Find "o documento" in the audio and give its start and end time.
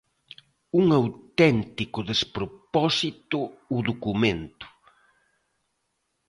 3.75-4.67